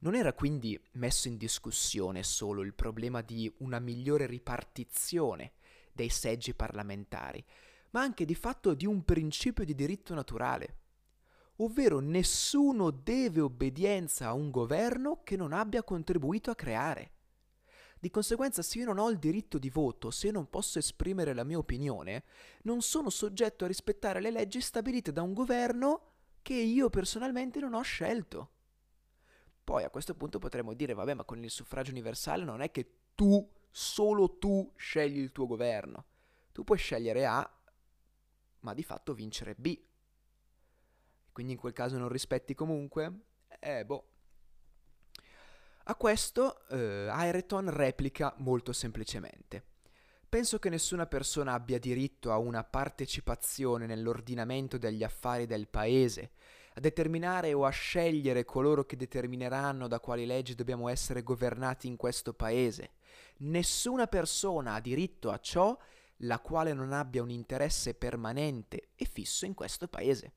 Non 0.03 0.15
era 0.15 0.33
quindi 0.33 0.81
messo 0.93 1.29
in 1.29 1.37
discussione 1.37 2.23
solo 2.23 2.63
il 2.63 2.73
problema 2.73 3.21
di 3.21 3.53
una 3.59 3.79
migliore 3.79 4.25
ripartizione 4.25 5.53
dei 5.93 6.09
seggi 6.09 6.55
parlamentari, 6.55 7.45
ma 7.91 8.01
anche 8.01 8.25
di 8.25 8.35
fatto 8.35 8.73
di 8.73 8.87
un 8.87 9.05
principio 9.05 9.65
di 9.65 9.75
diritto 9.75 10.15
naturale, 10.15 10.77
ovvero 11.63 12.01
nessuno 12.01 12.91
deve 12.91 13.41
obbedienza 13.41 14.29
a 14.29 14.33
un 14.33 14.51
governo 14.51 15.23
che 15.23 15.37
non 15.37 15.53
abbia 15.53 15.83
contribuito 15.83 16.51
a 16.51 16.55
creare. 16.55 17.13
Di 17.99 18.11
conseguenza, 18.11 18.63
se 18.63 18.79
io 18.79 18.87
non 18.87 18.99
ho 18.99 19.11
il 19.11 19.19
diritto 19.19 19.59
di 19.59 19.69
voto, 19.69 20.11
se 20.11 20.29
io 20.29 20.33
non 20.33 20.49
posso 20.49 20.79
esprimere 20.79 21.35
la 21.35 21.45
mia 21.45 21.59
opinione, 21.59 22.25
non 22.63 22.81
sono 22.81 23.11
soggetto 23.11 23.65
a 23.65 23.69
rispettare 23.69 24.21
le 24.21 24.31
leggi 24.31 24.61
stabilite 24.63 25.13
da 25.13 25.21
un 25.21 25.35
governo 25.35 26.13
che 26.41 26.55
io 26.55 26.89
personalmente 26.89 27.61
non 27.61 27.75
ho 27.75 27.83
scelto. 27.83 28.51
Poi 29.63 29.85
a 29.85 29.91
questo 29.91 30.15
punto 30.15 30.39
potremmo 30.39 30.73
dire, 30.73 30.95
vabbè, 30.95 31.13
ma 31.13 31.25
con 31.25 31.45
il 31.45 31.51
suffragio 31.51 31.91
universale 31.91 32.45
non 32.45 32.63
è 32.63 32.71
che 32.71 32.91
tu, 33.15 33.47
solo 33.71 34.39
tu, 34.39 34.73
scegli 34.77 35.19
il 35.19 35.31
tuo 35.31 35.47
governo. 35.47 36.07
Tu 36.53 36.65
puoi 36.65 36.79
scegliere 36.79 37.27
A, 37.27 37.49
ma 38.61 38.73
di 38.73 38.83
fatto 38.83 39.13
vincere 39.13 39.55
B. 39.55 39.79
Quindi 41.41 41.57
in 41.57 41.63
quel 41.63 41.73
caso 41.73 41.97
non 41.97 42.11
rispetti 42.11 42.55
comunque? 42.55 43.11
Eh, 43.61 43.83
boh, 43.87 44.09
a 45.85 45.95
questo 45.95 46.69
eh, 46.69 47.09
Ireton 47.11 47.71
replica 47.71 48.35
molto 48.41 48.75
semplicemente. 48.75 49.65
Penso 50.29 50.59
che 50.59 50.69
nessuna 50.69 51.07
persona 51.07 51.55
abbia 51.55 51.79
diritto 51.79 52.31
a 52.31 52.37
una 52.37 52.63
partecipazione 52.63 53.87
nell'ordinamento 53.87 54.77
degli 54.77 55.03
affari 55.03 55.47
del 55.47 55.67
paese, 55.69 56.33
a 56.75 56.81
determinare 56.81 57.55
o 57.55 57.65
a 57.65 57.71
scegliere 57.71 58.45
coloro 58.45 58.85
che 58.85 58.97
determineranno 58.97 59.89
da 59.89 59.99
quali 59.99 60.27
leggi 60.27 60.55
dobbiamo 60.55 60.91
essere 60.91 61.23
governati 61.23 61.87
in 61.87 61.97
questo 61.97 62.35
paese. 62.35 62.97
Nessuna 63.39 64.07
persona 64.09 64.75
ha 64.75 64.81
diritto 64.81 65.31
a 65.31 65.39
ciò 65.39 65.75
la 66.19 66.39
quale 66.39 66.75
non 66.75 66.93
abbia 66.93 67.23
un 67.23 67.31
interesse 67.31 67.95
permanente 67.95 68.91
e 68.95 69.07
fisso 69.07 69.47
in 69.47 69.55
questo 69.55 69.89
paese. 69.89 70.35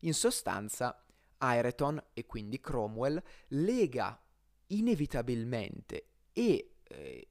In 0.00 0.14
sostanza, 0.14 1.04
Ireton 1.40 2.02
e 2.12 2.26
quindi 2.26 2.60
Cromwell 2.60 3.22
lega 3.48 4.20
inevitabilmente 4.68 6.08
e 6.32 6.76
eh, 6.82 7.28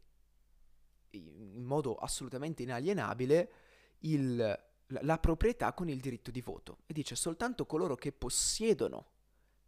in 1.12 1.64
modo 1.64 1.96
assolutamente 1.96 2.64
inalienabile 2.64 3.52
il, 4.00 4.36
la, 4.36 5.00
la 5.02 5.18
proprietà 5.18 5.74
con 5.74 5.90
il 5.90 6.00
diritto 6.00 6.32
di 6.32 6.42
voto. 6.42 6.80
E 6.86 6.94
dice 6.94 7.16
soltanto 7.16 7.66
coloro 7.66 7.96
che 7.96 8.12
possiedono 8.12 9.12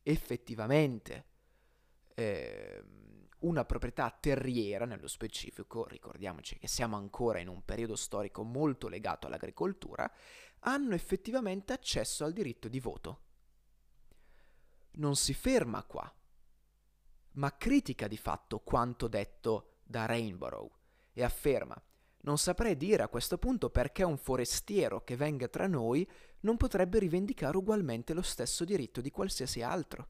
effettivamente 0.04 1.26
eh, 2.16 2.59
una 3.40 3.66
proprietà 3.66 4.10
terriera 4.10 4.86
nello 4.86 5.08
specifico, 5.08 5.88
ricordiamoci 5.88 6.58
che 6.58 6.68
siamo 6.68 6.98
ancora 6.98 7.40
in 7.40 7.48
un 7.48 7.64
periodo 7.64 7.96
storico 7.96 8.44
molto 8.44 8.88
legato 8.88 9.28
all'agricoltura, 9.28 10.12
hanno 10.60 10.94
effettivamente 10.94 11.74
accesso 11.74 12.26
al 12.26 12.34
diritto 12.34 12.68
di 12.68 12.80
voto 12.80 13.22
non 15.00 15.16
si 15.16 15.34
ferma 15.34 15.84
qua, 15.84 16.12
ma 17.34 17.56
critica 17.58 18.08
di 18.08 18.18
fatto 18.18 18.60
quanto 18.60 19.08
detto 19.08 19.78
da 19.84 20.06
Rainbow 20.06 20.72
e 21.14 21.24
afferma 21.24 21.82
non 22.22 22.38
saprei 22.38 22.76
dire 22.76 23.02
a 23.02 23.08
questo 23.08 23.38
punto 23.38 23.70
perché 23.70 24.04
un 24.04 24.18
forestiero 24.18 25.04
che 25.04 25.16
venga 25.16 25.48
tra 25.48 25.68
noi 25.68 26.08
non 26.42 26.58
potrebbe 26.58 27.00
rivendicare 27.00 27.56
ugualmente 27.56 28.14
lo 28.14 28.22
stesso 28.22 28.66
diritto 28.66 29.00
di 29.00 29.10
qualsiasi 29.10 29.62
altro. 29.62 30.10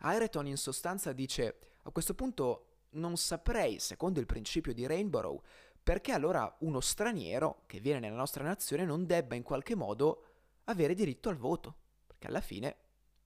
Ireton 0.00 0.46
in 0.46 0.56
sostanza 0.56 1.12
dice 1.12 1.58
a 1.88 1.92
questo 1.92 2.14
punto 2.14 2.64
non 2.90 3.16
saprei, 3.16 3.78
secondo 3.78 4.20
il 4.20 4.26
principio 4.26 4.72
di 4.72 4.86
Rainbow, 4.86 5.42
perché 5.82 6.12
allora 6.12 6.54
uno 6.60 6.80
straniero 6.80 7.62
che 7.66 7.80
viene 7.80 8.00
nella 8.00 8.16
nostra 8.16 8.44
nazione 8.44 8.84
non 8.84 9.06
debba 9.06 9.34
in 9.34 9.42
qualche 9.42 9.74
modo 9.74 10.24
avere 10.64 10.94
diritto 10.94 11.28
al 11.28 11.36
voto, 11.36 11.76
perché 12.06 12.26
alla 12.26 12.40
fine 12.40 12.76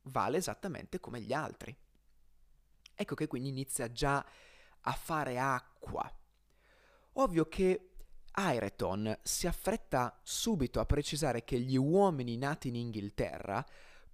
vale 0.03 0.37
esattamente 0.37 1.01
come 1.01 1.21
gli 1.21 1.33
altri. 1.33 1.77
Ecco 2.95 3.15
che 3.15 3.27
quindi 3.27 3.49
inizia 3.49 3.91
già 3.91 4.25
a 4.81 4.93
fare 4.93 5.39
acqua. 5.39 6.11
Ovvio 7.15 7.47
che 7.49 7.91
Ireton 8.35 9.19
si 9.23 9.47
affretta 9.47 10.19
subito 10.23 10.81
a 10.81 10.87
precisare 10.87 11.45
che 11.45 11.59
gli 11.59 11.77
uomini 11.77 12.37
nati 12.37 12.69
in 12.69 12.77
Inghilterra 12.77 13.65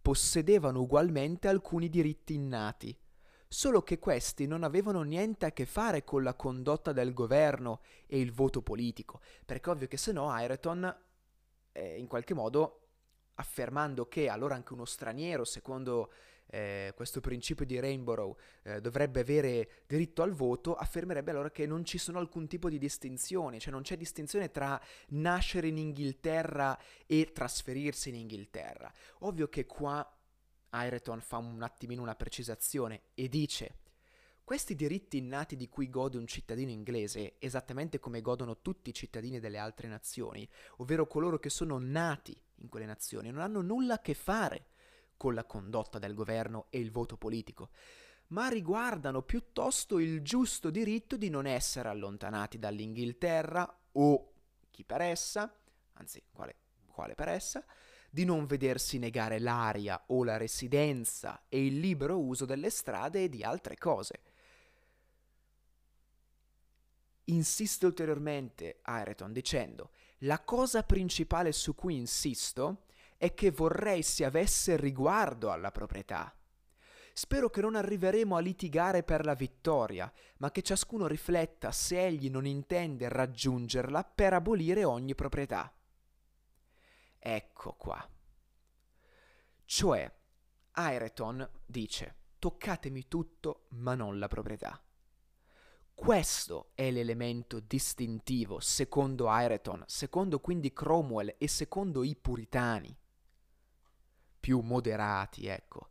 possedevano 0.00 0.81
ugualmente 0.81 1.49
alcuni 1.49 1.88
diritti 1.88 2.35
innati, 2.35 2.99
solo 3.49 3.83
che 3.83 3.99
questi 3.99 4.47
non 4.47 4.62
avevano 4.62 5.02
niente 5.02 5.47
a 5.47 5.52
che 5.52 5.64
fare 5.64 6.05
con 6.05 6.23
la 6.23 6.35
condotta 6.35 6.93
del 6.93 7.12
governo 7.14 7.81
e 8.07 8.21
il 8.21 8.33
voto 8.33 8.62
politico, 8.62 9.21
perché 9.45 9.71
ovvio 9.71 9.88
che 9.88 9.97
se 9.97 10.12
no 10.12 10.31
Ireton 10.38 10.97
eh, 11.73 11.99
in 11.99 12.07
qualche 12.07 12.35
modo 12.35 12.83
affermando 13.37 14.07
che 14.07 14.28
allora 14.28 14.55
anche 14.55 14.73
uno 14.73 14.85
straniero, 14.85 15.45
secondo 15.45 16.12
eh, 16.50 16.93
questo 16.95 17.21
principio 17.21 17.64
di 17.64 17.78
Rainbow, 17.78 18.37
eh, 18.62 18.81
dovrebbe 18.81 19.21
avere 19.21 19.69
diritto 19.87 20.23
al 20.23 20.33
voto, 20.33 20.75
affermerebbe 20.75 21.31
allora 21.31 21.50
che 21.50 21.67
non 21.67 21.85
ci 21.85 21.99
sono 21.99 22.19
alcun 22.19 22.47
tipo 22.47 22.69
di 22.69 22.78
distinzione, 22.78 23.59
cioè 23.59 23.73
non 23.73 23.83
c'è 23.83 23.97
distinzione 23.97 24.50
tra 24.50 24.81
nascere 25.09 25.69
in 25.69 25.78
Inghilterra 25.78 26.78
e 27.07 27.31
trasferirsi 27.33 28.09
in 28.09 28.17
Inghilterra. 28.17 28.93
Ovvio 29.21 29.49
che 29.49 29.67
qua 29.67 30.07
Ireton 30.72 31.20
fa 31.20 31.38
un 31.38 31.62
attimino 31.62 32.02
una 32.02 32.14
precisazione 32.14 33.02
e 33.14 33.28
dice 33.28 33.78
questi 34.48 34.75
diritti 34.75 35.18
innati 35.18 35.56
di 35.56 35.68
cui 35.68 35.90
gode 35.90 36.16
un 36.16 36.26
cittadino 36.26 36.70
inglese, 36.70 37.34
esattamente 37.38 37.98
come 37.98 38.22
godono 38.22 38.62
tutti 38.62 38.88
i 38.88 38.94
cittadini 38.94 39.40
delle 39.40 39.58
altre 39.58 39.88
nazioni, 39.88 40.48
ovvero 40.78 41.06
coloro 41.06 41.38
che 41.38 41.50
sono 41.50 41.76
nati 41.78 42.34
in 42.54 42.70
quelle 42.70 42.87
nazioni, 42.87 43.30
non 43.30 43.42
hanno 43.42 43.60
nulla 43.60 43.94
a 43.94 44.00
che 44.00 44.14
fare 44.14 44.68
con 45.18 45.34
la 45.34 45.44
condotta 45.44 45.98
del 45.98 46.14
governo 46.14 46.68
e 46.70 46.78
il 46.78 46.90
voto 46.90 47.18
politico, 47.18 47.68
ma 48.28 48.48
riguardano 48.48 49.20
piuttosto 49.20 49.98
il 49.98 50.22
giusto 50.22 50.70
diritto 50.70 51.18
di 51.18 51.28
non 51.28 51.46
essere 51.46 51.90
allontanati 51.90 52.58
dall'Inghilterra 52.58 53.80
o 53.92 54.32
chi 54.70 54.82
per 54.82 55.02
essa, 55.02 55.54
anzi 55.92 56.22
quale, 56.32 56.54
quale 56.87 57.14
per 57.14 57.28
essa, 57.28 57.62
di 58.11 58.25
non 58.25 58.47
vedersi 58.47 58.99
negare 58.99 59.38
l'aria 59.38 60.03
o 60.09 60.25
la 60.25 60.37
residenza 60.37 61.43
e 61.49 61.65
il 61.67 61.79
libero 61.79 62.19
uso 62.19 62.45
delle 62.45 62.71
strade 62.71 63.25
e 63.25 63.29
di 63.29 63.43
altre 63.43 63.77
cose. 63.77 64.21
Insiste 67.25 67.85
ulteriormente 67.85 68.81
Ireton 68.87 69.33
dicendo 69.33 69.91
la 70.23 70.41
cosa 70.41 70.83
principale 70.83 71.53
su 71.53 71.75
cui 71.75 71.95
insisto 71.95 72.85
è 73.19 73.35
che 73.35 73.50
vorrei 73.50 74.03
si 74.03 74.25
avesse 74.25 74.77
riguardo 74.77 75.50
alla 75.50 75.71
proprietà. 75.71 76.33
Spero 77.12 77.50
che 77.50 77.61
non 77.61 77.75
arriveremo 77.75 78.37
a 78.37 78.40
litigare 78.40 79.03
per 79.03 79.25
la 79.25 79.35
vittoria, 79.35 80.11
ma 80.37 80.53
che 80.53 80.62
ciascuno 80.62 81.09
rifletta 81.09 81.73
se 81.73 82.07
egli 82.07 82.31
non 82.31 82.47
intende 82.47 83.09
raggiungerla 83.09 84.05
per 84.05 84.35
abolire 84.35 84.85
ogni 84.85 85.16
proprietà. 85.16 85.73
Ecco 87.18 87.72
qua. 87.74 88.09
Cioè, 89.64 90.12
Ireton 90.76 91.48
dice, 91.66 92.14
toccatemi 92.38 93.09
tutto, 93.09 93.66
ma 93.70 93.94
non 93.94 94.18
la 94.18 94.28
proprietà. 94.28 94.81
Questo 95.94 96.70
è 96.74 96.92
l'elemento 96.92 97.59
distintivo, 97.59 98.61
secondo 98.61 99.26
Ireton, 99.28 99.83
secondo 99.87 100.38
quindi 100.38 100.72
Cromwell 100.72 101.35
e 101.38 101.48
secondo 101.48 102.04
i 102.04 102.14
puritani, 102.14 102.96
più 104.38 104.61
moderati, 104.61 105.46
ecco. 105.46 105.88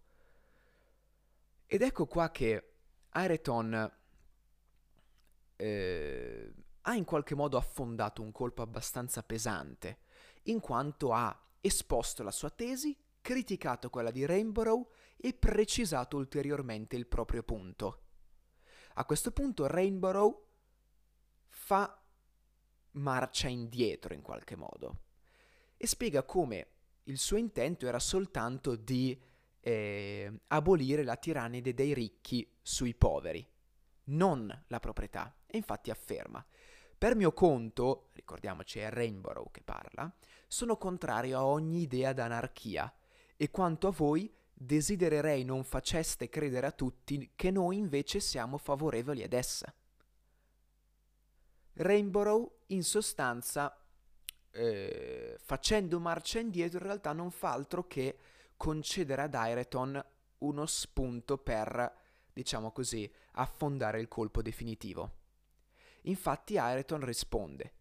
Ed 1.66 1.82
ecco 1.82 2.06
qua 2.06 2.32
che 2.32 2.72
Ireton 3.14 3.92
eh, 5.58 6.54
ha 6.82 6.96
in 6.96 7.04
qualche 7.04 7.36
modo 7.36 7.58
affondato 7.58 8.22
un 8.22 8.32
colpo 8.32 8.62
abbastanza 8.62 9.22
pesante, 9.24 9.98
in 10.48 10.60
quanto 10.60 11.14
ha 11.14 11.38
esposto 11.62 12.24
la 12.24 12.32
sua 12.32 12.50
tesi, 12.50 12.98
criticato 13.22 13.90
quella 13.90 14.12
di 14.12 14.26
Rainbow 14.26 14.90
e 15.18 15.34
precisato 15.34 16.18
ulteriormente 16.18 16.96
il 16.96 17.08
proprio 17.08 17.44
punto. 17.44 18.04
A 18.96 19.06
questo 19.06 19.32
punto 19.32 19.68
Rainbow 19.68 20.46
fa 21.48 22.02
marcia 22.92 23.48
indietro 23.48 24.14
in 24.14 24.22
qualche 24.22 24.56
modo 24.56 25.02
e 25.78 25.86
spiega 25.86 26.24
come 26.24 26.68
il 27.04 27.18
suo 27.18 27.38
intento 27.38 27.88
era 27.88 28.00
soltanto 28.00 28.76
di 28.76 29.20
eh, 29.60 30.40
abolire 30.48 31.04
la 31.04 31.16
tirannide 31.16 31.74
dei 31.74 31.94
ricchi 31.94 32.50
sui 32.62 32.96
poveri, 32.96 33.46
non 34.06 34.64
la 34.68 34.80
proprietà. 34.80 35.36
E 35.46 35.58
infatti 35.58 35.90
afferma, 35.90 36.46
per 36.98 37.16
mio 37.16 37.32
conto, 37.32 38.10
ricordiamoci 38.14 38.80
è 38.80 38.90
Rainbow 38.90 39.52
che 39.52 39.62
parla, 39.62 40.12
sono 40.48 40.78
contrario 40.78 41.38
a 41.38 41.46
ogni 41.46 41.82
idea 41.82 42.12
d'anarchia 42.12 42.92
e 43.36 43.52
quanto 43.52 43.88
a 43.88 43.92
voi 43.92 44.34
desidererei 44.52 45.44
non 45.44 45.64
faceste 45.64 46.30
credere 46.30 46.66
a 46.66 46.72
tutti 46.72 47.34
che 47.36 47.52
noi 47.52 47.78
invece 47.78 48.20
siamo 48.20 48.58
favorevoli 48.58 49.22
ad 49.22 49.34
essa. 49.34 49.72
Rainbow 51.74 52.62
in 52.68 52.84
sostanza 52.84 53.80
eh, 54.50 55.38
facendo 55.40 56.00
marcia 56.00 56.40
indietro 56.40 56.80
in 56.80 56.86
realtà 56.86 57.14
non 57.14 57.30
fa 57.30 57.52
altro 57.52 57.86
che 57.86 58.18
concedere 58.58 59.22
ad 59.22 59.38
Ireton 59.38 60.04
uno 60.40 60.66
spunto 60.66 61.38
per, 61.38 61.94
diciamo 62.34 62.72
così, 62.72 63.12
affondare 63.34 64.00
il 64.00 64.08
colpo 64.08 64.42
definitivo. 64.42 65.26
Infatti 66.08 66.54
Ireton 66.54 67.04
risponde, 67.04 67.74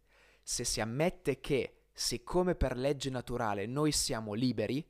se 0.43 0.65
si 0.65 0.81
ammette 0.81 1.41
che, 1.41 1.87
siccome 1.93 2.55
per 2.55 2.77
legge 2.77 3.11
naturale 3.11 3.67
noi 3.67 3.93
siamo 3.93 4.35
liberi, 4.35 4.85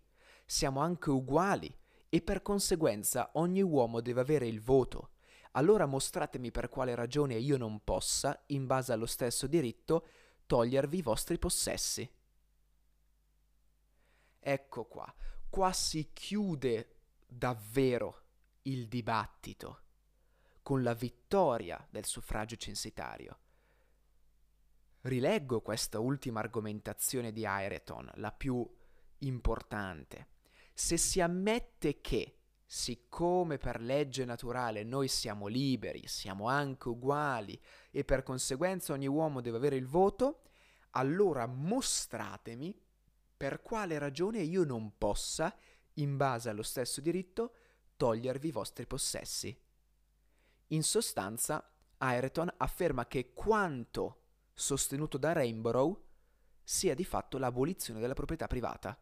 siamo 0.44 0.80
anche 0.80 1.10
uguali 1.10 1.74
e 2.08 2.22
per 2.22 2.40
conseguenza 2.42 3.30
ogni 3.34 3.62
uomo 3.62 4.00
deve 4.00 4.20
avere 4.20 4.46
il 4.46 4.60
voto. 4.60 5.10
Allora 5.52 5.86
mostratemi 5.86 6.50
per 6.50 6.68
quale 6.68 6.94
ragione 6.94 7.36
io 7.36 7.56
non 7.56 7.82
possa, 7.82 8.42
in 8.48 8.66
base 8.66 8.92
allo 8.92 9.06
stesso 9.06 9.46
diritto, 9.46 10.06
togliervi 10.46 10.98
i 10.98 11.02
vostri 11.02 11.38
possessi. 11.38 12.10
Ecco 14.38 14.84
qua, 14.84 15.12
qua 15.48 15.72
si 15.72 16.10
chiude 16.12 17.00
davvero 17.26 18.22
il 18.62 18.86
dibattito 18.86 19.85
con 20.66 20.82
la 20.82 20.94
vittoria 20.94 21.86
del 21.88 22.04
suffragio 22.04 22.56
censitario. 22.56 23.38
Rileggo 25.02 25.60
questa 25.60 26.00
ultima 26.00 26.40
argomentazione 26.40 27.30
di 27.30 27.44
Ireton, 27.46 28.10
la 28.14 28.32
più 28.32 28.68
importante 29.18 30.34
se 30.78 30.98
si 30.98 31.22
ammette 31.22 32.02
che, 32.02 32.40
siccome 32.66 33.56
per 33.56 33.80
legge 33.80 34.26
naturale 34.26 34.84
noi 34.84 35.08
siamo 35.08 35.46
liberi, 35.46 36.06
siamo 36.06 36.48
anche 36.48 36.88
uguali 36.88 37.58
e 37.90 38.04
per 38.04 38.22
conseguenza 38.22 38.92
ogni 38.92 39.06
uomo 39.06 39.40
deve 39.40 39.56
avere 39.56 39.76
il 39.76 39.86
voto, 39.86 40.42
allora 40.90 41.46
mostratemi 41.46 42.78
per 43.34 43.62
quale 43.62 43.98
ragione 43.98 44.40
io 44.40 44.64
non 44.64 44.98
possa, 44.98 45.56
in 45.94 46.18
base 46.18 46.50
allo 46.50 46.62
stesso 46.62 47.00
diritto, 47.00 47.54
togliervi 47.96 48.48
i 48.48 48.52
vostri 48.52 48.86
possessi. 48.86 49.58
In 50.68 50.82
sostanza, 50.82 51.70
Ireton 52.00 52.52
afferma 52.56 53.06
che 53.06 53.32
quanto 53.32 54.22
sostenuto 54.52 55.18
da 55.18 55.32
Rainbow 55.32 56.04
sia 56.62 56.94
di 56.94 57.04
fatto 57.04 57.38
l'abolizione 57.38 58.00
della 58.00 58.14
proprietà 58.14 58.46
privata 58.46 58.98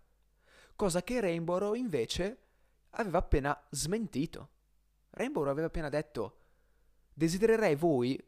cosa 0.77 1.03
che 1.03 1.21
Rainbow 1.21 1.75
invece 1.75 2.39
aveva 2.91 3.19
appena 3.19 3.59
smentito. 3.71 4.51
Rainbow 5.11 5.45
aveva 5.47 5.67
appena 5.67 5.89
detto 5.89 6.39
desidererei 7.13 7.77
voi, 7.77 8.21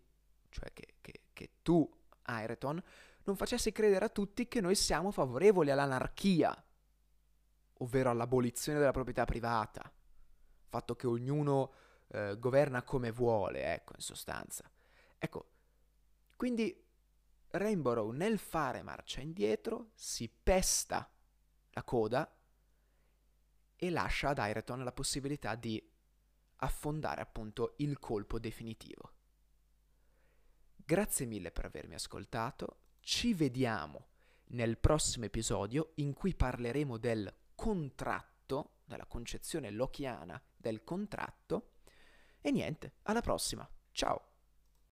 cioè 0.49 0.73
che, 0.73 0.97
che, 1.01 1.23
che 1.33 1.51
tu, 1.63 1.89
Ireton, 2.27 2.83
non 3.25 3.37
facessi 3.37 3.73
credere 3.73 4.05
a 4.05 4.09
tutti 4.09 4.47
che 4.47 4.61
noi 4.61 4.77
siamo 4.77 5.11
favorevoli 5.11 5.71
all'anarchia, 5.71 6.65
ovvero 7.79 8.11
all'abolizione 8.11 8.79
della 8.79 8.93
proprietà 8.93 9.25
privata, 9.25 9.91
fatto 10.69 10.95
che 10.95 11.07
ognuno 11.07 11.73
eh, 12.09 12.37
governa 12.39 12.83
come 12.83 13.11
vuole, 13.11 13.73
ecco, 13.73 13.93
in 13.95 14.03
sostanza. 14.03 14.71
Ecco, 15.19 15.51
quindi 16.37 16.85
Rainbow 17.49 18.11
nel 18.11 18.39
fare 18.39 18.83
marcia 18.83 19.21
indietro 19.21 19.91
si 19.95 20.29
pesta 20.29 21.11
la 21.71 21.83
coda 21.83 22.31
e 23.77 23.91
lascia 23.91 24.31
ad 24.31 24.39
Ireton 24.39 24.85
la 24.85 24.93
possibilità 24.93 25.55
di 25.55 25.83
affondare 26.57 27.21
appunto 27.21 27.75
il 27.79 27.99
colpo 27.99 28.39
definitivo. 28.39 29.13
Grazie 30.77 31.27
mille 31.27 31.51
per 31.51 31.65
avermi 31.67 31.95
ascoltato, 31.95 32.79
ci 33.01 33.35
vediamo 33.35 34.07
nel 34.49 34.79
prossimo 34.79 35.25
episodio 35.25 35.93
in 35.97 36.13
cui 36.13 36.35
parleremo 36.35 36.97
del 36.97 37.35
contratto, 37.55 38.77
della 38.85 39.07
concezione 39.07 39.71
locchiana 39.71 40.41
del 40.57 40.85
contratto 40.85 41.73
e 42.47 42.53
niente, 42.53 42.93
alla 43.03 43.23
prossima, 43.23 43.69
ciao! 43.91 44.36